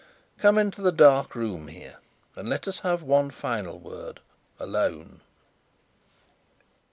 [0.39, 1.97] Come into the dark room here,
[2.35, 4.19] and let us have one final word
[4.59, 5.21] alone."